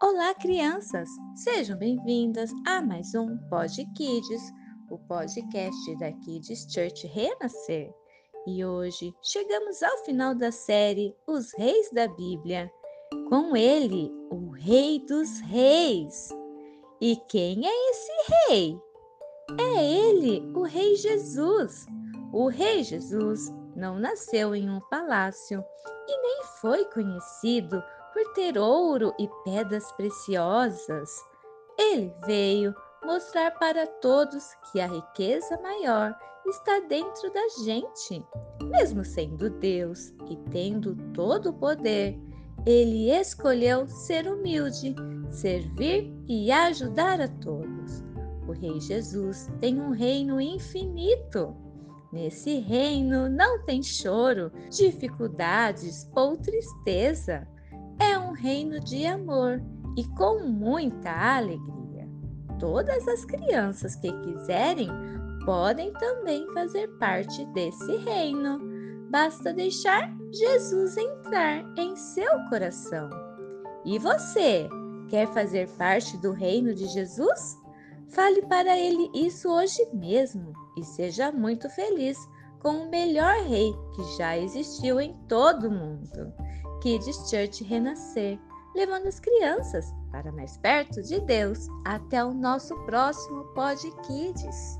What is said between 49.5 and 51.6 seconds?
tem um reino infinito.